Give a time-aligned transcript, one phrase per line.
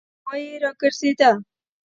[0.27, 1.31] خوا یې راګرځېده.